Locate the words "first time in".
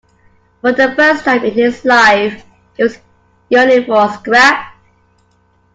0.95-1.53